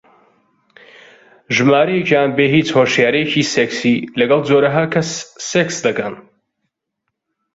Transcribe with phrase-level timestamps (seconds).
[1.55, 5.09] ژمارەیەکیان بێ هیچ هۆشیارییەکی سێکسی لەگەڵ جۆرەها کەس
[5.49, 6.13] سێکس دەکەن